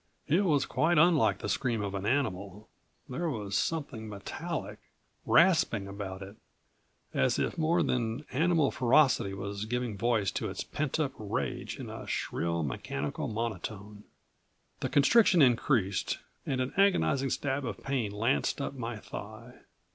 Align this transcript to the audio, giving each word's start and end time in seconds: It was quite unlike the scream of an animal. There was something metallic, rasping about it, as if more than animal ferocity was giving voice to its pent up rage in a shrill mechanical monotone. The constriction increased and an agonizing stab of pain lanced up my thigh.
It 0.27 0.45
was 0.45 0.65
quite 0.65 0.97
unlike 0.97 1.37
the 1.37 1.47
scream 1.47 1.83
of 1.83 1.93
an 1.93 2.07
animal. 2.07 2.67
There 3.07 3.29
was 3.29 3.55
something 3.55 4.09
metallic, 4.09 4.79
rasping 5.27 5.87
about 5.87 6.23
it, 6.23 6.37
as 7.13 7.37
if 7.37 7.55
more 7.55 7.83
than 7.83 8.25
animal 8.31 8.71
ferocity 8.71 9.35
was 9.35 9.65
giving 9.65 9.95
voice 9.99 10.31
to 10.31 10.49
its 10.49 10.63
pent 10.63 10.99
up 10.99 11.11
rage 11.19 11.77
in 11.77 11.91
a 11.91 12.07
shrill 12.07 12.63
mechanical 12.63 13.27
monotone. 13.27 14.03
The 14.79 14.89
constriction 14.89 15.39
increased 15.39 16.17
and 16.47 16.61
an 16.61 16.73
agonizing 16.77 17.29
stab 17.29 17.63
of 17.63 17.83
pain 17.83 18.11
lanced 18.11 18.59
up 18.59 18.73
my 18.73 18.97
thigh. 18.97 19.53